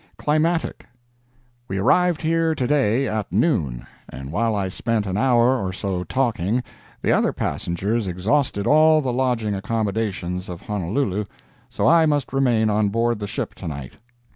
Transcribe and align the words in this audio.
CLIMATIC 0.17 0.87
We 1.67 1.77
arrived 1.77 2.23
here 2.23 2.55
to 2.55 2.65
day 2.65 3.07
at 3.07 3.31
noon, 3.31 3.85
and 4.09 4.31
while 4.31 4.55
I 4.55 4.67
spent 4.67 5.05
an 5.05 5.15
hour 5.15 5.63
or 5.63 5.71
so 5.71 6.03
talking, 6.03 6.63
the 7.03 7.11
other 7.11 7.31
passengers 7.31 8.07
exhausted 8.07 8.65
all 8.65 9.03
the 9.03 9.13
lodging 9.13 9.53
accommodations 9.53 10.49
of 10.49 10.61
Honolulu. 10.61 11.25
So 11.69 11.85
I 11.85 12.07
must 12.07 12.33
remain 12.33 12.67
on 12.67 12.89
board 12.89 13.19
the 13.19 13.27
ship 13.27 13.53
to 13.53 13.67
night. 13.67 13.97